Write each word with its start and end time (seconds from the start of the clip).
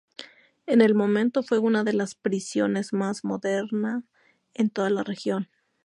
En 0.65 0.81
el 0.81 0.95
momento 0.95 1.43
fue 1.43 1.59
una 1.59 1.83
de 1.83 1.93
las 1.93 2.15
prisiones 2.15 2.91
más 2.91 3.23
moderna 3.23 4.03
en 4.55 4.71
toda 4.71 4.89
la 4.89 5.03
región. 5.03 5.47